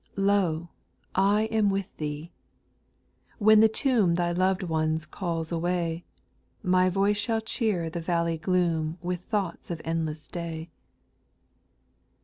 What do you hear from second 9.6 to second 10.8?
of endless day.